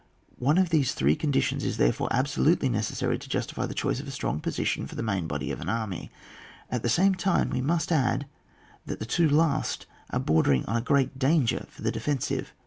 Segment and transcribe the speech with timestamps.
[0.39, 4.07] One of these three conditions is there fore absolutely necessary to justify the choice of
[4.07, 6.09] a strong position for the main body of an army;
[6.71, 8.25] at the same time we must add
[8.87, 12.51] that the two last are bor dering on a great danger for the defen sive.